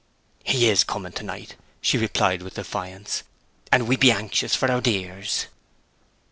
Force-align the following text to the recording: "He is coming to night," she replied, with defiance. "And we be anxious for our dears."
"He 0.43 0.67
is 0.67 0.83
coming 0.83 1.11
to 1.11 1.23
night," 1.23 1.57
she 1.79 1.95
replied, 1.95 2.41
with 2.41 2.55
defiance. 2.55 3.21
"And 3.71 3.87
we 3.87 3.97
be 3.97 4.11
anxious 4.11 4.55
for 4.55 4.71
our 4.71 4.81
dears." 4.81 5.45